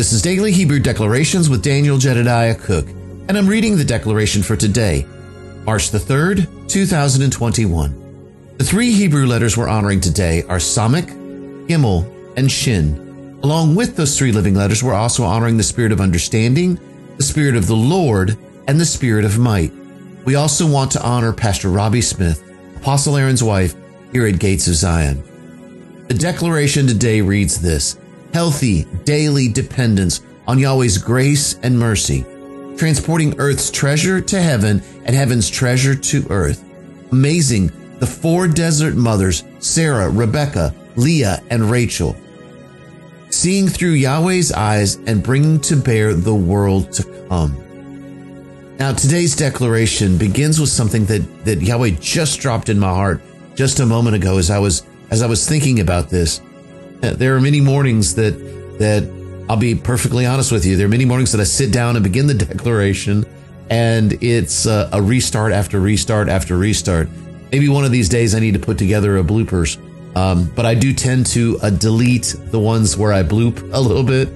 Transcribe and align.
This 0.00 0.14
is 0.14 0.22
Daily 0.22 0.50
Hebrew 0.50 0.80
Declarations 0.80 1.50
with 1.50 1.62
Daniel 1.62 1.98
Jedediah 1.98 2.54
Cook, 2.54 2.88
and 2.88 3.36
I'm 3.36 3.46
reading 3.46 3.76
the 3.76 3.84
declaration 3.84 4.42
for 4.42 4.56
today, 4.56 5.06
March 5.66 5.90
the 5.90 5.98
3rd, 5.98 6.70
2021. 6.70 8.54
The 8.56 8.64
three 8.64 8.92
Hebrew 8.92 9.26
letters 9.26 9.58
we're 9.58 9.68
honoring 9.68 10.00
today 10.00 10.42
are 10.44 10.56
Samech, 10.56 11.66
Gimel, 11.66 12.10
and 12.38 12.50
Shin. 12.50 13.38
Along 13.42 13.74
with 13.74 13.94
those 13.94 14.16
three 14.16 14.32
living 14.32 14.54
letters, 14.54 14.82
we're 14.82 14.94
also 14.94 15.22
honoring 15.22 15.58
the 15.58 15.62
spirit 15.62 15.92
of 15.92 16.00
understanding, 16.00 16.80
the 17.18 17.22
spirit 17.22 17.54
of 17.54 17.66
the 17.66 17.76
Lord, 17.76 18.38
and 18.68 18.80
the 18.80 18.86
spirit 18.86 19.26
of 19.26 19.38
might. 19.38 19.70
We 20.24 20.34
also 20.34 20.66
want 20.66 20.92
to 20.92 21.02
honor 21.02 21.34
Pastor 21.34 21.68
Robbie 21.68 22.00
Smith, 22.00 22.42
Apostle 22.76 23.18
Aaron's 23.18 23.44
wife, 23.44 23.74
here 24.12 24.26
at 24.26 24.38
Gates 24.38 24.66
of 24.66 24.76
Zion. 24.76 25.22
The 26.08 26.14
declaration 26.14 26.86
today 26.86 27.20
reads 27.20 27.60
this 27.60 27.98
healthy 28.32 28.84
daily 29.04 29.48
dependence 29.48 30.22
on 30.46 30.58
Yahweh's 30.58 30.98
grace 30.98 31.58
and 31.62 31.78
mercy, 31.78 32.24
transporting 32.76 33.38
earth's 33.38 33.70
treasure 33.70 34.20
to 34.20 34.40
heaven 34.40 34.82
and 35.04 35.14
heaven's 35.14 35.48
treasure 35.48 35.94
to 35.94 36.26
earth. 36.30 36.64
Amazing 37.12 37.70
the 38.00 38.06
four 38.06 38.48
desert 38.48 38.96
mothers, 38.96 39.44
Sarah, 39.58 40.08
Rebecca, 40.08 40.74
Leah, 40.96 41.42
and 41.50 41.70
Rachel, 41.70 42.16
seeing 43.28 43.68
through 43.68 43.90
Yahweh's 43.90 44.52
eyes 44.52 44.96
and 45.06 45.22
bringing 45.22 45.60
to 45.60 45.76
bear 45.76 46.14
the 46.14 46.34
world 46.34 46.92
to 46.94 47.26
come. 47.28 47.56
Now, 48.78 48.94
today's 48.94 49.36
declaration 49.36 50.16
begins 50.16 50.58
with 50.58 50.70
something 50.70 51.04
that, 51.06 51.44
that 51.44 51.60
Yahweh 51.60 51.90
just 52.00 52.40
dropped 52.40 52.70
in 52.70 52.78
my 52.78 52.88
heart 52.88 53.20
just 53.54 53.80
a 53.80 53.86
moment 53.86 54.16
ago 54.16 54.38
as 54.38 54.50
I 54.50 54.58
was 54.58 54.86
as 55.10 55.22
I 55.22 55.26
was 55.26 55.46
thinking 55.46 55.80
about 55.80 56.08
this. 56.08 56.40
There 57.00 57.34
are 57.36 57.40
many 57.40 57.60
mornings 57.60 58.14
that 58.16 58.38
that 58.78 59.08
I'll 59.48 59.56
be 59.56 59.74
perfectly 59.74 60.26
honest 60.26 60.52
with 60.52 60.64
you. 60.64 60.76
There 60.76 60.86
are 60.86 60.90
many 60.90 61.04
mornings 61.04 61.32
that 61.32 61.40
I 61.40 61.44
sit 61.44 61.72
down 61.72 61.96
and 61.96 62.04
begin 62.04 62.26
the 62.26 62.34
declaration, 62.46 63.24
and 63.68 64.12
it's 64.22 64.66
a, 64.66 64.88
a 64.92 65.02
restart 65.02 65.52
after 65.52 65.80
restart 65.80 66.28
after 66.28 66.56
restart. 66.56 67.08
Maybe 67.50 67.68
one 67.68 67.84
of 67.84 67.90
these 67.90 68.08
days 68.08 68.34
I 68.34 68.38
need 68.38 68.54
to 68.54 68.60
put 68.60 68.78
together 68.78 69.18
a 69.18 69.24
bloopers, 69.24 69.76
um, 70.16 70.50
but 70.54 70.66
I 70.66 70.74
do 70.74 70.92
tend 70.92 71.26
to 71.26 71.58
uh, 71.62 71.70
delete 71.70 72.36
the 72.38 72.60
ones 72.60 72.96
where 72.96 73.12
I 73.12 73.22
bloop 73.22 73.70
a 73.72 73.80
little 73.80 74.04
bit. 74.04 74.28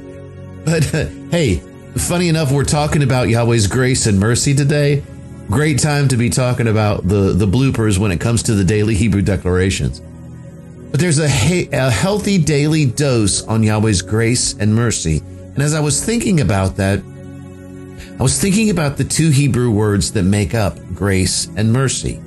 But 0.65 0.95
uh, 0.95 1.07
hey, 1.31 1.57
funny 1.97 2.29
enough, 2.29 2.51
we're 2.51 2.65
talking 2.65 3.03
about 3.03 3.29
Yahweh's 3.29 3.67
grace 3.67 4.07
and 4.07 4.19
mercy 4.19 4.55
today. 4.55 5.03
Great 5.49 5.79
time 5.79 6.09
to 6.09 6.17
be 6.17 6.31
talking 6.31 6.69
about 6.69 7.07
the 7.07 7.35
the 7.35 7.47
bloopers 7.47 7.99
when 7.99 8.11
it 8.11 8.21
comes 8.21 8.43
to 8.45 8.55
the 8.55 8.65
daily 8.65 8.95
Hebrew 8.95 9.21
declarations. 9.21 10.01
But 10.95 11.01
there's 11.01 11.19
a, 11.19 11.25
a 11.73 11.91
healthy 11.91 12.39
daily 12.39 12.87
dose 12.87 13.43
on 13.43 13.65
Yahweh's 13.65 14.01
grace 14.01 14.55
and 14.61 14.73
mercy. 14.73 15.19
And 15.19 15.59
as 15.61 15.75
I 15.75 15.81
was 15.81 16.05
thinking 16.05 16.41
about 16.41 16.77
that, 16.77 17.01
I 17.01 18.23
was 18.23 18.41
thinking 18.41 18.71
about 18.71 18.97
the 18.97 19.03
two 19.03 19.31
Hebrew 19.31 19.73
words 19.73 20.13
that 20.13 20.23
make 20.23 20.55
up 20.55 20.79
grace 20.95 21.49
and 21.57 21.73
mercy. 21.73 22.23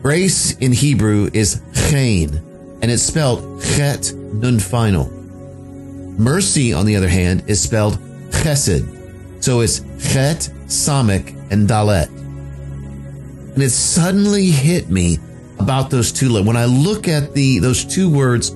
Grace 0.00 0.56
in 0.58 0.70
Hebrew 0.70 1.28
is 1.32 1.60
chen, 1.90 2.36
and 2.82 2.88
it's 2.88 3.02
spelled 3.02 3.60
chet 3.60 4.12
nun 4.14 4.60
final. 4.60 5.10
Mercy, 5.10 6.72
on 6.72 6.86
the 6.86 6.94
other 6.94 7.08
hand, 7.08 7.42
is 7.48 7.60
spelled 7.60 7.98
chesed. 8.30 9.42
So 9.42 9.62
it's 9.62 9.80
chet, 9.98 10.48
samech, 10.66 11.34
and 11.50 11.68
dalet. 11.68 12.06
And 13.54 13.60
it 13.60 13.70
suddenly 13.70 14.52
hit 14.52 14.88
me 14.88 15.18
about 15.58 15.90
those 15.90 16.12
two. 16.12 16.42
When 16.42 16.56
I 16.56 16.64
look 16.64 17.08
at 17.08 17.32
the 17.34 17.58
those 17.58 17.84
two 17.84 18.10
words 18.10 18.50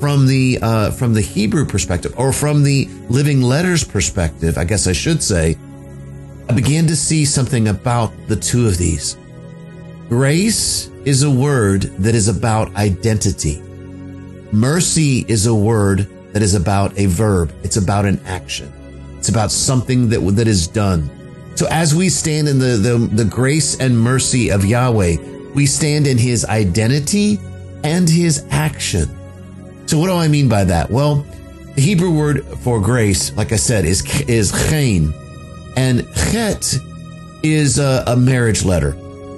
from 0.00 0.26
the 0.26 0.58
uh, 0.62 0.90
from 0.90 1.14
the 1.14 1.20
Hebrew 1.20 1.64
perspective, 1.64 2.14
or 2.18 2.32
from 2.32 2.62
the 2.62 2.86
Living 3.08 3.42
Letters 3.42 3.84
perspective, 3.84 4.58
I 4.58 4.64
guess 4.64 4.86
I 4.86 4.92
should 4.92 5.22
say, 5.22 5.56
I 6.48 6.52
began 6.52 6.86
to 6.86 6.96
see 6.96 7.24
something 7.24 7.68
about 7.68 8.12
the 8.28 8.36
two 8.36 8.66
of 8.66 8.78
these. 8.78 9.16
Grace 10.08 10.88
is 11.04 11.22
a 11.22 11.30
word 11.30 11.82
that 11.98 12.14
is 12.14 12.28
about 12.28 12.74
identity. 12.76 13.60
Mercy 14.52 15.24
is 15.28 15.46
a 15.46 15.54
word 15.54 16.08
that 16.32 16.42
is 16.42 16.54
about 16.54 16.96
a 16.98 17.06
verb. 17.06 17.52
It's 17.62 17.76
about 17.76 18.04
an 18.04 18.20
action. 18.26 18.72
It's 19.18 19.28
about 19.28 19.50
something 19.50 20.08
that 20.10 20.20
that 20.36 20.46
is 20.46 20.68
done. 20.68 21.10
So 21.56 21.66
as 21.70 21.94
we 21.94 22.10
stand 22.10 22.48
in 22.48 22.58
the, 22.58 22.76
the, 22.76 22.98
the 22.98 23.24
grace 23.24 23.80
and 23.80 23.98
mercy 23.98 24.50
of 24.50 24.64
Yahweh, 24.64 25.16
we 25.56 25.64
stand 25.64 26.06
in 26.06 26.18
his 26.18 26.44
identity 26.44 27.40
and 27.82 28.08
his 28.08 28.44
action. 28.50 29.08
So 29.86 29.98
what 29.98 30.08
do 30.08 30.12
I 30.12 30.28
mean 30.28 30.50
by 30.50 30.64
that? 30.64 30.90
Well, 30.90 31.24
the 31.74 31.80
Hebrew 31.80 32.10
word 32.10 32.44
for 32.58 32.78
grace, 32.78 33.34
like 33.36 33.52
I 33.52 33.56
said, 33.56 33.86
is 33.86 34.04
is 34.28 34.52
chen, 34.68 35.14
and 35.74 36.06
chet 36.14 36.76
is 37.42 37.78
a, 37.78 38.04
a, 38.06 38.16
marriage 38.16 38.64
letter. 38.64 38.92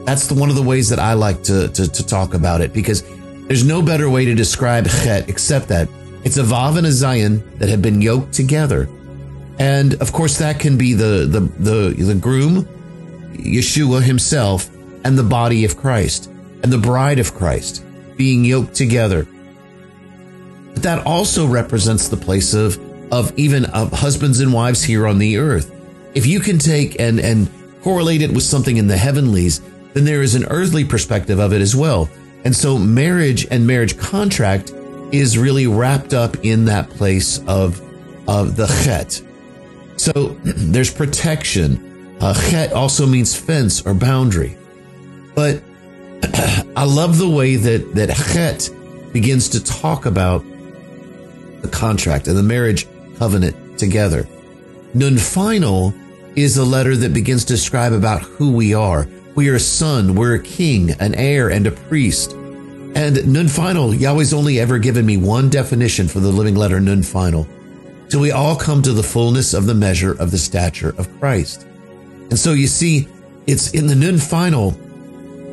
That's 0.05 0.27
the, 0.27 0.35
one 0.35 0.51
of 0.51 0.57
the 0.57 0.63
ways 0.63 0.89
that 0.89 0.99
I 0.99 1.13
like 1.13 1.43
to, 1.45 1.69
to, 1.69 1.87
to 1.87 2.07
talk 2.07 2.35
about 2.35 2.63
it 2.63 2.73
because 2.73 3.03
there's 3.47 3.65
no 3.65 3.81
better 3.81 4.11
way 4.11 4.25
to 4.25 4.35
describe 4.35 4.89
chet 4.89 5.29
except 5.29 5.69
that 5.69 5.89
it's 6.25 6.37
a 6.37 6.43
vav 6.43 6.79
and 6.79 6.87
a 6.87 6.91
zayin 6.91 7.43
that 7.59 7.69
have 7.69 7.83
been 7.83 8.03
yoked 8.03 8.33
together, 8.33 8.89
and 9.61 9.95
of 10.03 10.13
course 10.13 10.37
that 10.39 10.59
can 10.59 10.77
be 10.77 10.95
the 10.95 11.29
the 11.31 11.41
the, 11.63 12.03
the 12.03 12.15
groom, 12.15 12.65
Yeshua 13.35 14.03
himself, 14.03 14.69
and 15.09 15.17
the 15.17 15.23
body 15.23 15.65
of 15.65 15.79
Christ 15.79 16.27
and 16.63 16.71
the 16.71 16.77
bride 16.77 17.19
of 17.19 17.35
Christ 17.35 17.83
being 18.19 18.45
yoked 18.45 18.75
together. 18.75 19.27
But 20.75 20.83
that 20.83 21.07
also 21.07 21.47
represents 21.47 22.09
the 22.09 22.19
place 22.19 22.53
of, 22.53 22.79
of 23.11 23.33
even 23.39 23.65
of 23.65 23.91
husbands 23.91 24.41
and 24.41 24.53
wives 24.53 24.85
here 24.85 25.07
on 25.07 25.19
the 25.19 25.39
earth. 25.39 25.75
If 26.15 26.27
you 26.27 26.41
can 26.41 26.59
take 26.59 27.01
and, 27.01 27.19
and 27.21 27.49
correlate 27.83 28.21
it 28.21 28.31
with 28.31 28.43
something 28.43 28.77
in 28.77 28.87
the 28.87 28.99
heavenlies, 28.99 29.63
then 29.95 30.05
there 30.05 30.21
is 30.21 30.35
an 30.35 30.45
earthly 30.51 30.85
perspective 30.85 31.39
of 31.39 31.55
it 31.55 31.63
as 31.63 31.75
well. 31.75 32.11
And 32.45 32.55
so 32.55 32.77
marriage 32.77 33.47
and 33.51 33.67
marriage 33.67 33.97
contract 33.97 34.73
is 35.11 35.39
really 35.39 35.67
wrapped 35.67 36.13
up 36.13 36.37
in 36.45 36.67
that 36.67 36.91
place 36.91 37.39
of, 37.47 37.81
of 38.29 38.57
the 38.57 38.67
chet. 38.85 39.23
So 39.97 40.13
there's 40.45 40.93
protection. 40.93 42.19
Uh, 42.21 42.35
chet 42.51 42.75
also 42.75 43.07
means 43.07 43.35
fence 43.35 43.87
or 43.87 43.95
boundary. 43.95 44.59
But 45.39 45.63
I 46.75 46.83
love 46.83 47.17
the 47.17 47.31
way 47.31 47.55
that, 47.55 47.95
that 47.95 48.09
Chet 48.09 48.71
begins 49.13 49.49
to 49.51 49.63
talk 49.63 50.05
about 50.05 50.45
the 51.63 51.69
contract 51.69 52.27
and 52.27 52.37
the 52.37 52.43
marriage 52.43 52.89
covenant 53.19 53.79
together. 53.79 54.27
Nun 54.95 55.17
final 55.17 55.95
is 56.35 56.57
a 56.57 56.65
letter 56.65 56.97
that 56.97 57.15
begins 57.15 57.45
to 57.45 57.53
describe 57.53 57.93
about 57.93 58.23
who 58.23 58.51
we 58.51 58.75
are. 58.75 59.07
We 59.37 59.49
are 59.49 59.55
a 59.55 59.61
son, 59.61 60.17
we're 60.17 60.35
a 60.35 60.43
king, 60.43 60.91
an 60.99 61.15
heir, 61.15 61.51
and 61.51 61.69
a 61.69 61.71
priest. 61.71 62.33
And 62.33 63.33
nun 63.33 63.47
final, 63.47 63.95
Yahweh's 63.95 64.35
only 64.35 64.59
ever 64.59 64.81
given 64.81 65.07
me 65.07 65.19
one 65.19 65.51
definition 65.51 66.09
for 66.09 66.19
the 66.19 66.33
living 66.33 66.57
letter 66.57 66.81
nun 66.81 67.05
final. 67.05 67.47
Till 68.09 68.19
we 68.19 68.33
all 68.33 68.57
come 68.57 68.83
to 68.83 68.93
the 68.93 69.05
fullness 69.05 69.55
of 69.55 69.67
the 69.67 69.75
measure 69.75 70.21
of 70.21 70.33
the 70.33 70.39
stature 70.39 70.97
of 70.99 71.17
Christ. 71.21 71.65
And 72.29 72.37
so 72.37 72.55
you 72.55 72.67
see, 72.67 73.07
it's 73.47 73.71
in 73.71 73.87
the 73.87 73.95
nun 73.95 74.19
final 74.19 74.77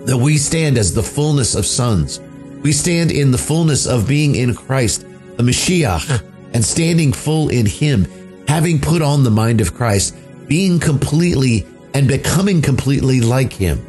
that 0.06 0.18
we 0.18 0.38
stand 0.38 0.78
as 0.78 0.94
the 0.94 1.04
fullness 1.04 1.56
of 1.56 1.66
sons. 1.66 2.20
We 2.62 2.72
stand 2.72 3.12
in 3.12 3.32
the 3.32 3.38
fullness 3.38 3.86
of 3.86 4.08
being 4.08 4.36
in 4.36 4.56
Christ, 4.56 5.02
the 5.38 5.44
Mashiach, 5.44 6.24
and 6.54 6.64
standing 6.64 7.12
full 7.12 7.50
in 7.50 7.66
Him, 7.66 8.08
having 8.48 8.80
put 8.80 9.02
on 9.02 9.24
the 9.24 9.32
mind 9.32 9.62
of 9.62 9.74
Christ, 9.74 10.16
being 10.48 10.80
completely 10.80 11.66
and 11.94 12.08
becoming 12.08 12.62
completely 12.62 13.22
like 13.22 13.54
Him. 13.54 13.86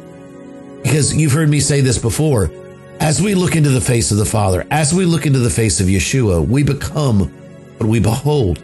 Because 0.83 1.15
you've 1.15 1.33
heard 1.33 1.49
me 1.49 1.59
say 1.59 1.81
this 1.81 1.97
before. 1.97 2.51
As 2.99 3.21
we 3.21 3.35
look 3.35 3.55
into 3.55 3.69
the 3.69 3.81
face 3.81 4.11
of 4.11 4.17
the 4.17 4.25
Father, 4.25 4.65
as 4.71 4.93
we 4.93 5.05
look 5.05 5.25
into 5.25 5.39
the 5.39 5.49
face 5.49 5.79
of 5.79 5.87
Yeshua, 5.87 6.47
we 6.47 6.63
become 6.63 7.29
what 7.77 7.87
we 7.87 7.99
behold. 7.99 8.59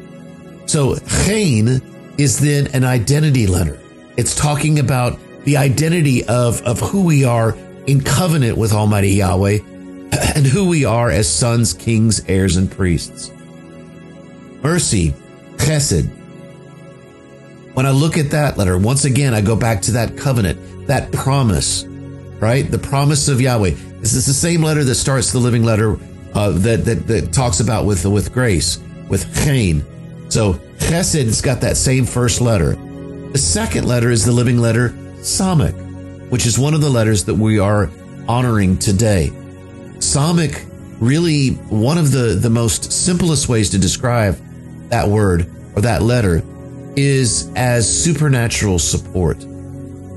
So, 0.66 0.95
Chen 1.25 1.81
is 2.18 2.39
then 2.39 2.68
an 2.68 2.83
identity 2.83 3.45
letter. 3.45 3.80
It's 4.18 4.36
talking 4.36 4.80
about 4.80 5.19
the 5.44 5.57
identity 5.57 6.24
of, 6.25 6.62
of 6.62 6.80
who 6.80 7.04
we 7.04 7.25
are 7.25 7.56
in 7.88 8.01
covenant 8.01 8.57
with 8.57 8.74
Almighty 8.74 9.12
Yahweh 9.12 9.60
and 10.36 10.45
who 10.45 10.68
we 10.68 10.86
are 10.86 11.10
as 11.10 11.31
sons, 11.31 11.74
kings, 11.74 12.24
heirs, 12.28 12.56
and 12.56 12.72
priests. 12.72 13.31
Mercy, 14.62 15.13
chesed. 15.57 16.07
When 17.74 17.86
I 17.86 17.92
look 17.92 18.18
at 18.18 18.31
that 18.31 18.57
letter, 18.57 18.78
once 18.78 19.06
again, 19.06 19.34
I 19.34 19.42
go 19.42 19.56
back 19.56 19.81
to 19.84 19.92
that 19.94 20.16
covenant, 20.16 20.88
that 20.88 21.12
promise, 21.12 21.86
right? 22.40 22.69
The 22.69 22.78
promise 22.78 23.28
of 23.28 23.42
Yahweh. 23.42 23.72
This 24.00 24.13
is 24.13 24.25
the 24.25 24.34
same 24.34 24.62
letter 24.62 24.84
that 24.84 24.95
starts 24.95 25.31
the 25.31 25.40
living 25.40 25.63
letter 25.63 25.98
uh, 26.34 26.51
that, 26.51 26.86
that, 26.86 27.07
that 27.07 27.34
talks 27.34 27.60
about 27.60 27.86
with, 27.86 28.06
with 28.06 28.31
grace, 28.31 28.80
with 29.10 29.34
chen. 29.44 29.84
So 30.30 30.54
chesed 30.78 31.25
has 31.25 31.42
got 31.42 31.62
that 31.62 31.78
same 31.78 32.06
first 32.06 32.42
letter. 32.42 32.75
The 32.75 33.38
second 33.38 33.88
letter 33.88 34.12
is 34.12 34.25
the 34.25 34.31
living 34.31 34.60
letter 34.60 34.95
Samech, 35.24 36.30
which 36.30 36.46
is 36.46 36.60
one 36.60 36.74
of 36.74 36.81
the 36.81 36.90
letters 36.90 37.25
that 37.25 37.36
we 37.36 37.58
are 37.58 37.90
honoring 38.28 38.78
today. 38.78 39.31
Samech, 39.98 40.70
really 41.00 41.52
one 41.70 41.98
of 41.98 42.12
the, 42.12 42.38
the 42.40 42.50
most 42.50 42.92
simplest 42.92 43.50
ways 43.50 43.70
to 43.72 43.80
describe 43.80 44.38
that 44.90 45.08
word 45.08 45.50
or 45.75 45.81
that 45.81 46.02
letter 46.02 46.44
is 46.96 47.52
as 47.56 48.04
supernatural 48.04 48.80
support. 48.80 49.38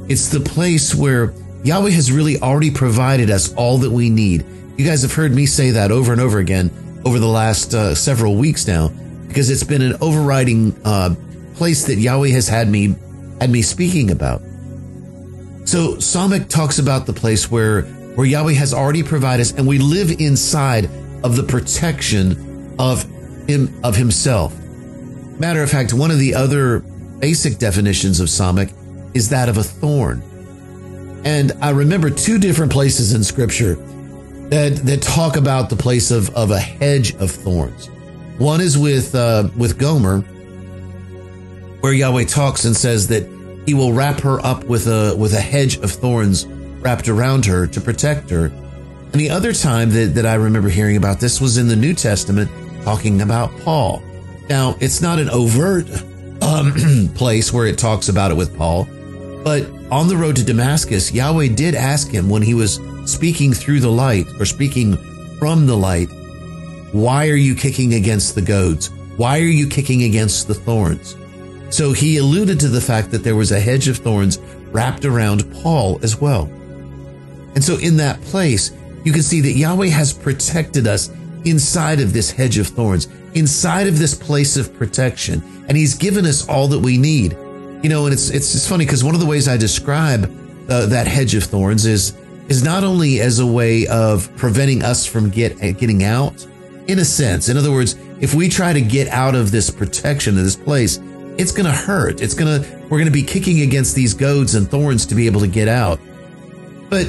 It's 0.08 0.28
the 0.28 0.40
place 0.40 0.94
where 0.94 1.32
Yahweh 1.64 1.90
has 1.90 2.12
really 2.12 2.38
already 2.40 2.70
provided 2.70 3.30
us 3.30 3.54
all 3.54 3.78
that 3.78 3.90
we 3.90 4.10
need. 4.10 4.44
You 4.76 4.84
guys 4.84 5.02
have 5.02 5.12
heard 5.12 5.32
me 5.32 5.46
say 5.46 5.70
that 5.70 5.90
over 5.90 6.12
and 6.12 6.20
over 6.20 6.38
again 6.38 6.70
over 7.04 7.18
the 7.18 7.28
last 7.28 7.72
uh, 7.74 7.94
several 7.94 8.34
weeks 8.34 8.66
now, 8.66 8.88
because 9.28 9.48
it's 9.50 9.64
been 9.64 9.82
an 9.82 9.96
overriding 10.00 10.76
uh, 10.84 11.14
place 11.54 11.86
that 11.86 11.96
Yahweh 11.96 12.30
has 12.30 12.48
had 12.48 12.68
me 12.68 12.96
had 13.40 13.50
me 13.50 13.62
speaking 13.62 14.10
about. 14.10 14.42
So 15.66 15.96
Samech 15.96 16.48
talks 16.48 16.78
about 16.78 17.06
the 17.06 17.12
place 17.12 17.50
where 17.50 17.82
where 18.14 18.24
Yahweh 18.24 18.52
has 18.52 18.72
already 18.72 19.02
provided 19.02 19.42
us, 19.42 19.52
and 19.52 19.66
we 19.66 19.78
live 19.78 20.20
inside 20.20 20.88
of 21.22 21.36
the 21.36 21.42
protection 21.42 22.74
of 22.78 23.02
him 23.48 23.78
of 23.82 23.96
Himself. 23.96 24.56
Matter 25.38 25.62
of 25.62 25.70
fact, 25.70 25.92
one 25.92 26.12
of 26.12 26.18
the 26.18 26.34
other 26.34 26.78
basic 27.18 27.58
definitions 27.58 28.20
of 28.20 28.28
Samech 28.28 28.72
is 29.14 29.28
that 29.30 29.48
of 29.48 29.58
a 29.58 29.62
thorn. 29.62 30.22
And 31.24 31.52
I 31.60 31.70
remember 31.70 32.10
two 32.10 32.38
different 32.38 32.70
places 32.70 33.12
in 33.12 33.24
Scripture 33.24 33.74
that 34.50 34.76
that 34.84 35.02
talk 35.02 35.36
about 35.36 35.68
the 35.68 35.76
place 35.76 36.12
of 36.12 36.30
of 36.36 36.52
a 36.52 36.60
hedge 36.60 37.16
of 37.16 37.32
thorns. 37.32 37.88
One 38.38 38.60
is 38.60 38.78
with 38.78 39.16
uh, 39.16 39.48
with 39.56 39.78
Gomer, 39.78 40.20
where 41.80 41.92
Yahweh 41.92 42.26
talks 42.26 42.64
and 42.64 42.76
says 42.76 43.08
that 43.08 43.35
He 43.66 43.74
will 43.74 43.92
wrap 43.92 44.20
her 44.20 44.44
up 44.44 44.64
with 44.64 44.86
a 44.86 45.14
with 45.18 45.34
a 45.34 45.40
hedge 45.40 45.76
of 45.78 45.90
thorns 45.90 46.46
wrapped 46.46 47.08
around 47.08 47.44
her 47.46 47.66
to 47.66 47.80
protect 47.80 48.30
her. 48.30 48.46
And 48.46 49.20
the 49.20 49.30
other 49.30 49.52
time 49.52 49.90
that, 49.90 50.14
that 50.14 50.26
I 50.26 50.34
remember 50.34 50.68
hearing 50.68 50.96
about 50.96 51.20
this 51.20 51.40
was 51.40 51.58
in 51.58 51.68
the 51.68 51.76
New 51.76 51.94
Testament, 51.94 52.50
talking 52.84 53.22
about 53.22 53.50
Paul. 53.60 54.02
Now, 54.48 54.76
it's 54.80 55.00
not 55.00 55.18
an 55.18 55.28
overt 55.30 55.88
um, 56.42 57.10
place 57.14 57.52
where 57.52 57.66
it 57.66 57.78
talks 57.78 58.08
about 58.08 58.30
it 58.30 58.36
with 58.36 58.56
Paul, 58.56 58.86
but 59.42 59.68
on 59.90 60.08
the 60.08 60.16
road 60.16 60.36
to 60.36 60.44
Damascus, 60.44 61.12
Yahweh 61.12 61.48
did 61.48 61.74
ask 61.74 62.08
him 62.08 62.28
when 62.28 62.42
he 62.42 62.54
was 62.54 62.80
speaking 63.04 63.52
through 63.52 63.80
the 63.80 63.90
light 63.90 64.26
or 64.38 64.44
speaking 64.44 64.96
from 65.38 65.66
the 65.66 65.76
light, 65.76 66.08
Why 66.92 67.28
are 67.28 67.36
you 67.36 67.54
kicking 67.54 67.94
against 67.94 68.34
the 68.34 68.42
goads? 68.42 68.90
Why 69.16 69.38
are 69.38 69.42
you 69.42 69.66
kicking 69.66 70.02
against 70.02 70.46
the 70.46 70.54
thorns? 70.54 71.16
So 71.70 71.92
he 71.92 72.18
alluded 72.18 72.60
to 72.60 72.68
the 72.68 72.80
fact 72.80 73.10
that 73.10 73.24
there 73.24 73.36
was 73.36 73.52
a 73.52 73.60
hedge 73.60 73.88
of 73.88 73.98
thorns 73.98 74.38
wrapped 74.72 75.04
around 75.04 75.50
Paul 75.52 75.98
as 76.02 76.20
well. 76.20 76.44
And 77.54 77.64
so 77.64 77.78
in 77.78 77.96
that 77.96 78.20
place, 78.22 78.72
you 79.04 79.12
can 79.12 79.22
see 79.22 79.40
that 79.40 79.52
Yahweh 79.52 79.88
has 79.88 80.12
protected 80.12 80.86
us 80.86 81.10
inside 81.44 82.00
of 82.00 82.12
this 82.12 82.30
hedge 82.30 82.58
of 82.58 82.66
thorns, 82.66 83.08
inside 83.34 83.86
of 83.86 83.98
this 83.98 84.14
place 84.14 84.56
of 84.56 84.74
protection, 84.74 85.42
and 85.68 85.76
He's 85.76 85.94
given 85.94 86.26
us 86.26 86.48
all 86.48 86.68
that 86.68 86.80
we 86.80 86.98
need. 86.98 87.32
You 87.82 87.88
know, 87.88 88.04
and 88.06 88.12
it's 88.12 88.30
it's 88.30 88.52
just 88.52 88.68
funny 88.68 88.84
because 88.84 89.04
one 89.04 89.14
of 89.14 89.20
the 89.20 89.26
ways 89.26 89.48
I 89.48 89.56
describe 89.56 90.24
uh, 90.68 90.86
that 90.86 91.06
hedge 91.06 91.34
of 91.34 91.44
thorns 91.44 91.86
is 91.86 92.16
is 92.48 92.64
not 92.64 92.84
only 92.84 93.20
as 93.20 93.38
a 93.38 93.46
way 93.46 93.86
of 93.86 94.34
preventing 94.36 94.82
us 94.82 95.06
from 95.06 95.30
get 95.30 95.58
getting 95.78 96.02
out, 96.02 96.46
in 96.88 96.98
a 96.98 97.04
sense. 97.04 97.48
In 97.48 97.56
other 97.56 97.72
words, 97.72 97.96
if 98.20 98.34
we 98.34 98.48
try 98.48 98.72
to 98.72 98.80
get 98.80 99.08
out 99.08 99.34
of 99.34 99.50
this 99.50 99.70
protection 99.70 100.36
of 100.38 100.44
this 100.44 100.56
place, 100.56 100.98
it's 101.38 101.52
going 101.52 101.66
to 101.66 101.72
hurt. 101.72 102.20
It's 102.20 102.34
going 102.34 102.62
to 102.62 102.76
we're 102.84 102.98
going 102.98 103.06
to 103.06 103.10
be 103.10 103.22
kicking 103.22 103.60
against 103.62 103.94
these 103.94 104.14
goads 104.14 104.54
and 104.54 104.68
thorns 104.68 105.06
to 105.06 105.14
be 105.14 105.26
able 105.26 105.40
to 105.40 105.48
get 105.48 105.68
out. 105.68 106.00
But 106.88 107.06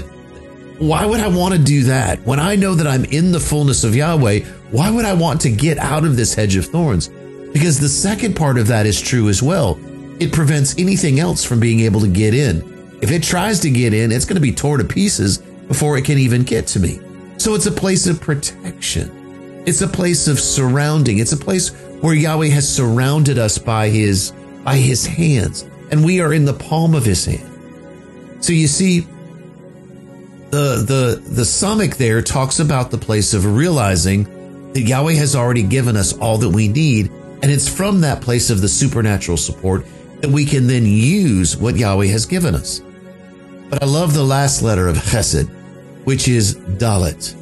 why 0.79 1.05
would 1.05 1.19
I 1.19 1.27
want 1.27 1.53
to 1.53 1.59
do 1.59 1.83
that? 1.83 2.19
When 2.21 2.39
I 2.39 2.55
know 2.55 2.75
that 2.75 2.87
I'm 2.87 3.05
in 3.05 3.31
the 3.31 3.39
fullness 3.39 3.83
of 3.83 3.95
Yahweh, 3.95 4.41
why 4.71 4.91
would 4.91 5.05
I 5.05 5.13
want 5.13 5.41
to 5.41 5.49
get 5.49 5.77
out 5.77 6.03
of 6.03 6.15
this 6.15 6.33
hedge 6.33 6.55
of 6.55 6.65
thorns? 6.65 7.09
Because 7.53 7.79
the 7.79 7.89
second 7.89 8.35
part 8.35 8.57
of 8.57 8.67
that 8.67 8.85
is 8.85 9.01
true 9.01 9.29
as 9.29 9.41
well. 9.41 9.79
It 10.19 10.31
prevents 10.31 10.77
anything 10.77 11.19
else 11.19 11.43
from 11.43 11.59
being 11.59 11.79
able 11.81 12.01
to 12.01 12.07
get 12.07 12.33
in. 12.33 12.61
If 13.01 13.11
it 13.11 13.23
tries 13.23 13.59
to 13.61 13.69
get 13.69 13.93
in, 13.93 14.11
it's 14.11 14.25
going 14.25 14.35
to 14.35 14.41
be 14.41 14.51
torn 14.51 14.79
to 14.79 14.85
pieces 14.85 15.37
before 15.37 15.97
it 15.97 16.05
can 16.05 16.17
even 16.17 16.43
get 16.43 16.67
to 16.67 16.79
me. 16.79 16.99
So 17.37 17.53
it's 17.53 17.67
a 17.67 17.71
place 17.71 18.07
of 18.07 18.19
protection. 18.19 19.63
It's 19.67 19.81
a 19.81 19.87
place 19.87 20.27
of 20.27 20.39
surrounding. 20.39 21.19
It's 21.19 21.33
a 21.33 21.37
place 21.37 21.71
where 22.01 22.13
Yahweh 22.13 22.47
has 22.47 22.67
surrounded 22.67 23.37
us 23.37 23.57
by 23.57 23.89
his, 23.89 24.31
by 24.63 24.75
his 24.75 25.05
hands 25.05 25.65
and 25.91 26.03
we 26.03 26.21
are 26.21 26.33
in 26.33 26.45
the 26.45 26.53
palm 26.53 26.93
of 26.95 27.05
his 27.05 27.25
hand. 27.25 28.43
So 28.43 28.53
you 28.53 28.67
see, 28.67 29.01
the 30.49 30.83
the 30.85 31.21
the 31.25 31.41
samech 31.43 31.97
there 31.97 32.21
talks 32.21 32.59
about 32.59 32.91
the 32.91 32.97
place 32.97 33.33
of 33.33 33.45
realizing 33.45 34.71
that 34.73 34.81
Yahweh 34.81 35.13
has 35.13 35.35
already 35.35 35.63
given 35.63 35.97
us 35.97 36.17
all 36.17 36.37
that 36.39 36.49
we 36.49 36.67
need, 36.67 37.09
and 37.41 37.45
it's 37.45 37.67
from 37.67 38.01
that 38.01 38.21
place 38.21 38.49
of 38.49 38.61
the 38.61 38.67
supernatural 38.67 39.37
support 39.37 39.85
that 40.21 40.29
we 40.29 40.45
can 40.45 40.67
then 40.67 40.85
use 40.85 41.55
what 41.57 41.75
Yahweh 41.75 42.07
has 42.07 42.25
given 42.25 42.55
us. 42.55 42.81
But 43.69 43.83
I 43.83 43.85
love 43.85 44.13
the 44.13 44.23
last 44.23 44.61
letter 44.61 44.87
of 44.87 44.97
Chesed, 44.97 45.49
which 46.05 46.27
is 46.27 46.55
Dalet. 46.55 47.33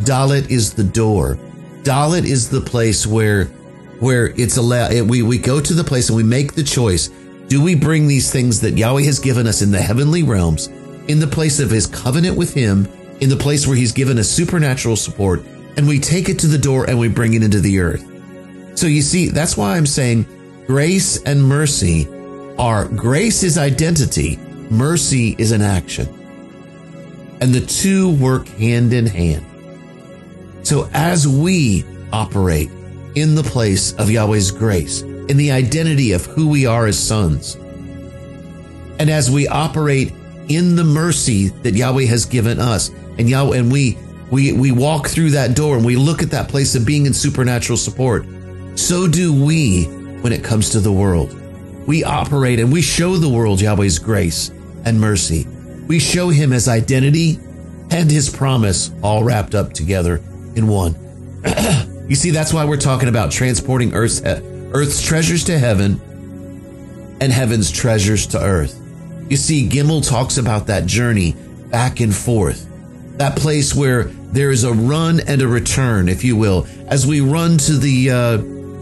Dalet 0.00 0.50
is 0.50 0.74
the 0.74 0.84
door. 0.84 1.38
Dalet 1.82 2.24
is 2.24 2.48
the 2.48 2.60
place 2.60 3.06
where 3.06 3.46
where 4.02 4.26
it's 4.36 4.56
allowed 4.56 4.92
we, 5.08 5.22
we 5.22 5.38
go 5.38 5.60
to 5.60 5.74
the 5.74 5.84
place 5.84 6.08
and 6.08 6.16
we 6.16 6.22
make 6.22 6.54
the 6.54 6.62
choice. 6.62 7.08
Do 7.48 7.62
we 7.62 7.74
bring 7.74 8.06
these 8.06 8.30
things 8.30 8.60
that 8.60 8.76
Yahweh 8.76 9.02
has 9.02 9.18
given 9.18 9.46
us 9.46 9.62
in 9.62 9.70
the 9.70 9.80
heavenly 9.80 10.22
realms? 10.22 10.68
in 11.08 11.18
the 11.18 11.26
place 11.26 11.60
of 11.60 11.70
his 11.70 11.86
covenant 11.86 12.36
with 12.36 12.54
him, 12.54 12.86
in 13.20 13.28
the 13.28 13.36
place 13.36 13.66
where 13.66 13.76
he's 13.76 13.92
given 13.92 14.18
us 14.18 14.28
supernatural 14.28 14.96
support, 14.96 15.42
and 15.76 15.88
we 15.88 15.98
take 15.98 16.28
it 16.28 16.38
to 16.40 16.46
the 16.46 16.58
door 16.58 16.88
and 16.88 16.98
we 16.98 17.08
bring 17.08 17.34
it 17.34 17.42
into 17.42 17.60
the 17.60 17.80
earth. 17.80 18.04
So 18.78 18.86
you 18.86 19.02
see, 19.02 19.28
that's 19.28 19.56
why 19.56 19.76
I'm 19.76 19.86
saying 19.86 20.26
grace 20.66 21.22
and 21.22 21.42
mercy 21.42 22.08
are 22.58 22.86
grace 22.86 23.42
is 23.42 23.58
identity, 23.58 24.36
mercy 24.70 25.34
is 25.38 25.52
an 25.52 25.62
action. 25.62 26.08
And 27.40 27.52
the 27.52 27.60
two 27.60 28.14
work 28.16 28.46
hand 28.48 28.92
in 28.92 29.06
hand. 29.06 29.44
So 30.62 30.88
as 30.92 31.26
we 31.26 31.84
operate 32.12 32.70
in 33.14 33.34
the 33.34 33.42
place 33.42 33.92
of 33.94 34.10
Yahweh's 34.10 34.50
grace, 34.50 35.02
in 35.02 35.36
the 35.36 35.50
identity 35.50 36.12
of 36.12 36.26
who 36.26 36.48
we 36.48 36.66
are 36.66 36.86
as 36.86 36.98
sons, 36.98 37.56
and 38.98 39.10
as 39.10 39.30
we 39.30 39.48
operate 39.48 40.12
in 40.48 40.76
the 40.76 40.84
mercy 40.84 41.48
that 41.48 41.74
Yahweh 41.74 42.04
has 42.04 42.24
given 42.24 42.58
us. 42.58 42.90
And 43.18 43.28
Yahweh, 43.28 43.56
and 43.56 43.72
we, 43.72 43.98
we, 44.30 44.52
we 44.52 44.72
walk 44.72 45.08
through 45.08 45.30
that 45.30 45.54
door 45.56 45.76
and 45.76 45.84
we 45.84 45.96
look 45.96 46.22
at 46.22 46.30
that 46.30 46.48
place 46.48 46.74
of 46.74 46.86
being 46.86 47.06
in 47.06 47.14
supernatural 47.14 47.76
support. 47.76 48.24
So 48.74 49.06
do 49.06 49.32
we 49.44 49.84
when 50.22 50.32
it 50.32 50.44
comes 50.44 50.70
to 50.70 50.80
the 50.80 50.92
world. 50.92 51.36
We 51.86 52.04
operate 52.04 52.60
and 52.60 52.72
we 52.72 52.80
show 52.80 53.16
the 53.16 53.28
world 53.28 53.60
Yahweh's 53.60 53.98
grace 53.98 54.50
and 54.84 55.00
mercy. 55.00 55.46
We 55.86 55.98
show 55.98 56.28
him 56.28 56.52
his 56.52 56.68
identity 56.68 57.38
and 57.90 58.10
his 58.10 58.30
promise 58.30 58.92
all 59.02 59.24
wrapped 59.24 59.54
up 59.54 59.72
together 59.72 60.22
in 60.54 60.68
one. 60.68 60.94
you 62.12 62.16
see, 62.16 62.28
that's 62.28 62.52
why 62.52 62.66
we're 62.66 62.76
talking 62.76 63.08
about 63.08 63.30
transporting 63.30 63.94
Earth's, 63.94 64.20
Earth's 64.22 65.00
treasures 65.00 65.44
to 65.44 65.58
heaven 65.58 65.98
and 67.22 67.32
heaven's 67.32 67.70
treasures 67.70 68.26
to 68.26 68.38
earth. 68.38 68.78
You 69.30 69.38
see, 69.38 69.66
Gimel 69.66 70.06
talks 70.06 70.36
about 70.36 70.66
that 70.66 70.84
journey 70.84 71.34
back 71.70 72.00
and 72.00 72.14
forth, 72.14 72.68
that 73.16 73.34
place 73.34 73.74
where 73.74 74.04
there 74.04 74.50
is 74.50 74.64
a 74.64 74.74
run 74.74 75.20
and 75.20 75.40
a 75.40 75.48
return, 75.48 76.10
if 76.10 76.22
you 76.22 76.36
will, 76.36 76.66
as 76.86 77.06
we 77.06 77.22
run 77.22 77.56
to 77.56 77.78
the 77.78 78.10
uh, 78.10 78.36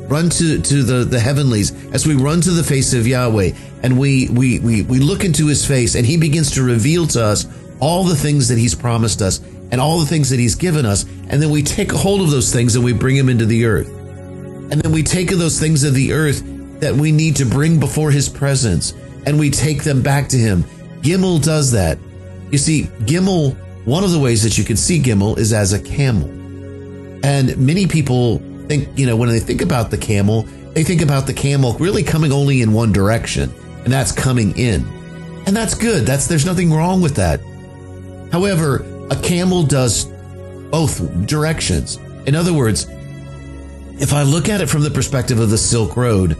run 0.08 0.28
to, 0.30 0.60
to 0.60 0.82
the, 0.82 1.04
the 1.04 1.20
heavenlies, 1.20 1.70
as 1.94 2.08
we 2.08 2.16
run 2.16 2.40
to 2.40 2.50
the 2.50 2.64
face 2.64 2.94
of 2.94 3.06
Yahweh, 3.06 3.52
and 3.84 3.96
we, 3.96 4.28
we 4.30 4.58
we 4.58 4.82
we 4.82 4.98
look 4.98 5.22
into 5.22 5.46
His 5.46 5.64
face, 5.64 5.94
and 5.94 6.04
He 6.04 6.16
begins 6.16 6.50
to 6.56 6.64
reveal 6.64 7.06
to 7.06 7.24
us 7.24 7.46
all 7.78 8.02
the 8.02 8.16
things 8.16 8.48
that 8.48 8.58
He's 8.58 8.74
promised 8.74 9.22
us 9.22 9.38
and 9.72 9.80
all 9.80 10.00
the 10.00 10.06
things 10.06 10.30
that 10.30 10.38
He's 10.38 10.54
given 10.54 10.86
us, 10.86 11.04
and 11.28 11.42
then 11.42 11.50
we 11.50 11.62
take 11.62 11.90
hold 11.92 12.20
of 12.20 12.30
those 12.30 12.52
things 12.52 12.76
and 12.76 12.84
we 12.84 12.92
bring 12.92 13.16
them 13.16 13.28
into 13.28 13.46
the 13.46 13.64
earth, 13.64 13.88
and 13.88 14.80
then 14.80 14.92
we 14.92 15.02
take 15.02 15.30
those 15.30 15.58
things 15.58 15.84
of 15.84 15.94
the 15.94 16.12
earth 16.12 16.42
that 16.80 16.94
we 16.94 17.12
need 17.12 17.36
to 17.36 17.44
bring 17.44 17.78
before 17.78 18.10
His 18.10 18.28
presence 18.28 18.94
and 19.26 19.38
we 19.38 19.50
take 19.50 19.82
them 19.82 20.02
back 20.02 20.28
to 20.28 20.36
him. 20.36 20.64
Gimel 21.02 21.42
does 21.42 21.72
that. 21.72 21.98
You 22.50 22.58
see, 22.58 22.84
Gimel, 23.00 23.54
one 23.84 24.04
of 24.04 24.10
the 24.10 24.18
ways 24.18 24.42
that 24.42 24.58
you 24.58 24.64
can 24.64 24.76
see 24.76 25.00
Gimel 25.00 25.38
is 25.38 25.52
as 25.52 25.72
a 25.72 25.80
camel. 25.80 26.28
And 27.24 27.56
many 27.58 27.86
people 27.86 28.38
think, 28.66 28.98
you 28.98 29.06
know, 29.06 29.16
when 29.16 29.28
they 29.28 29.40
think 29.40 29.62
about 29.62 29.90
the 29.90 29.98
camel, 29.98 30.42
they 30.72 30.84
think 30.84 31.02
about 31.02 31.26
the 31.26 31.34
camel 31.34 31.74
really 31.74 32.02
coming 32.02 32.32
only 32.32 32.62
in 32.62 32.72
one 32.72 32.92
direction, 32.92 33.52
and 33.84 33.92
that's 33.92 34.12
coming 34.12 34.56
in. 34.56 34.84
And 35.46 35.56
that's 35.56 35.74
good. 35.74 36.06
That's 36.06 36.26
there's 36.26 36.46
nothing 36.46 36.72
wrong 36.72 37.00
with 37.00 37.16
that. 37.16 37.40
However, 38.32 38.84
a 39.10 39.16
camel 39.16 39.62
does 39.62 40.06
both 40.70 41.26
directions. 41.26 41.96
In 42.26 42.34
other 42.34 42.52
words, 42.52 42.86
if 43.98 44.12
I 44.12 44.22
look 44.22 44.48
at 44.48 44.60
it 44.60 44.68
from 44.68 44.82
the 44.82 44.90
perspective 44.90 45.38
of 45.38 45.50
the 45.50 45.58
Silk 45.58 45.96
Road, 45.96 46.36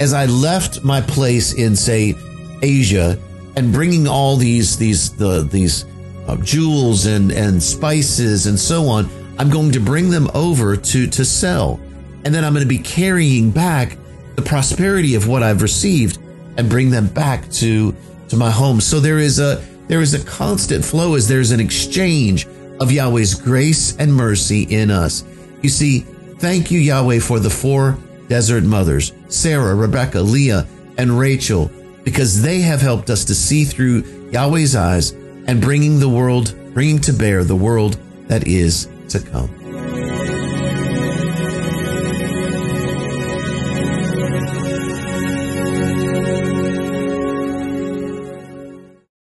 as 0.00 0.12
I 0.12 0.26
left 0.26 0.82
my 0.82 1.00
place 1.00 1.52
in, 1.52 1.76
say, 1.76 2.14
Asia, 2.62 3.18
and 3.56 3.72
bringing 3.72 4.08
all 4.08 4.36
these 4.36 4.76
these 4.76 5.12
the 5.14 5.42
these 5.42 5.84
uh, 6.26 6.36
jewels 6.38 7.06
and 7.06 7.30
and 7.30 7.62
spices 7.62 8.46
and 8.46 8.58
so 8.58 8.86
on, 8.88 9.08
I'm 9.38 9.50
going 9.50 9.72
to 9.72 9.80
bring 9.80 10.10
them 10.10 10.28
over 10.34 10.76
to 10.76 11.06
to 11.06 11.24
sell, 11.24 11.78
and 12.24 12.34
then 12.34 12.44
I'm 12.44 12.52
going 12.52 12.64
to 12.64 12.68
be 12.68 12.78
carrying 12.78 13.50
back 13.50 13.96
the 14.34 14.42
prosperity 14.42 15.14
of 15.14 15.28
what 15.28 15.42
I've 15.42 15.62
received 15.62 16.18
and 16.56 16.68
bring 16.68 16.90
them 16.90 17.06
back 17.06 17.48
to, 17.52 17.94
to 18.28 18.36
my 18.36 18.50
home. 18.50 18.80
So 18.80 19.00
there 19.00 19.18
is 19.18 19.38
a, 19.38 19.64
there 19.94 20.02
is 20.02 20.12
a 20.12 20.24
constant 20.24 20.84
flow 20.84 21.14
as 21.14 21.28
there's 21.28 21.52
an 21.52 21.60
exchange 21.60 22.48
of 22.80 22.90
Yahweh's 22.90 23.36
grace 23.36 23.96
and 23.96 24.12
mercy 24.12 24.64
in 24.64 24.90
us. 24.90 25.22
You 25.62 25.68
see, 25.68 26.00
thank 26.00 26.72
you, 26.72 26.80
Yahweh, 26.80 27.20
for 27.20 27.38
the 27.38 27.48
four 27.48 27.96
desert 28.26 28.64
mothers, 28.64 29.12
Sarah, 29.28 29.72
Rebecca, 29.76 30.20
Leah, 30.20 30.66
and 30.98 31.16
Rachel, 31.16 31.70
because 32.02 32.42
they 32.42 32.58
have 32.62 32.80
helped 32.80 33.08
us 33.08 33.24
to 33.26 33.36
see 33.36 33.64
through 33.64 34.30
Yahweh's 34.32 34.74
eyes 34.74 35.12
and 35.12 35.60
bringing 35.60 36.00
the 36.00 36.08
world, 36.08 36.56
bringing 36.74 37.00
to 37.02 37.12
bear 37.12 37.44
the 37.44 37.54
world 37.54 37.96
that 38.26 38.48
is 38.48 38.88
to 39.10 39.20
come. 39.20 39.63